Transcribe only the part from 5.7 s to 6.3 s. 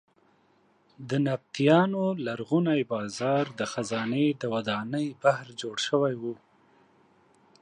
شوی و.